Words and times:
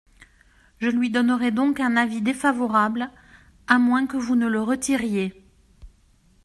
Je 0.79 0.87
lui 0.89 1.11
donnerai 1.11 1.51
donc 1.51 1.79
un 1.79 1.95
avis 1.95 2.23
défavorable, 2.23 3.11
à 3.67 3.77
moins 3.77 4.07
que 4.07 4.17
vous 4.17 4.35
ne 4.35 4.47
le 4.47 4.59
retiriez. 4.59 5.45